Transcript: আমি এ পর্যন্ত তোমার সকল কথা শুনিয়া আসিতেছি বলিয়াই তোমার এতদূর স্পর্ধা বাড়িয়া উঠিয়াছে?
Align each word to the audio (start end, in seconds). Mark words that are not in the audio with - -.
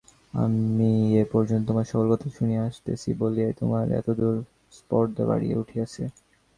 আমি 0.33 0.89
এ 1.15 1.33
পর্যন্ত 1.33 1.65
তোমার 1.69 1.85
সকল 1.91 2.05
কথা 2.13 2.27
শুনিয়া 2.37 2.61
আসিতেছি 2.63 3.09
বলিয়াই 3.21 3.53
তোমার 3.59 3.85
এতদূর 3.99 4.35
স্পর্ধা 4.73 5.23
বাড়িয়া 5.29 5.55
উঠিয়াছে? 5.61 6.03